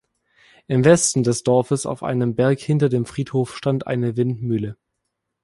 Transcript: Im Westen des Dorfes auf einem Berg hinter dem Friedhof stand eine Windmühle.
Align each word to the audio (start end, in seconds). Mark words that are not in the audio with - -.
Im 0.65 0.83
Westen 0.83 1.21
des 1.21 1.43
Dorfes 1.43 1.85
auf 1.85 2.01
einem 2.01 2.33
Berg 2.33 2.59
hinter 2.59 2.89
dem 2.89 3.05
Friedhof 3.05 3.55
stand 3.55 3.85
eine 3.85 4.17
Windmühle. 4.17 4.75